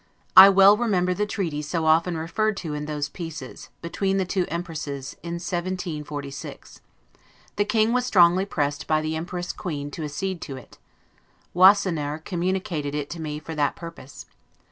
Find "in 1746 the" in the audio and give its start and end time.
5.21-7.65